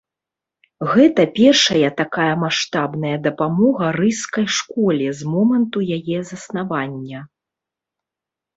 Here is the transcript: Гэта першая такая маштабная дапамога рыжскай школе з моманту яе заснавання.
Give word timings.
Гэта 0.93 1.21
першая 1.39 1.89
такая 2.01 2.29
маштабная 2.45 3.13
дапамога 3.29 3.93
рыжскай 3.99 4.47
школе 4.57 5.07
з 5.23 5.31
моманту 5.37 5.79
яе 6.01 6.17
заснавання. 6.33 7.19